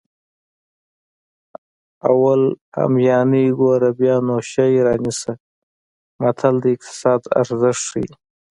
[2.09, 2.41] اول
[2.77, 5.33] همیانۍ ګوره بیا نو شی رانیسه
[6.21, 8.11] متل د اقتصاد ارزښت ښيي